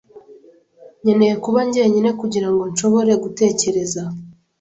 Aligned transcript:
Nkeneye 1.01 1.35
kuba 1.43 1.59
jyenyine 1.73 2.09
kugirango 2.21 2.63
nshobore 2.71 3.11
gutekereza. 3.23 4.03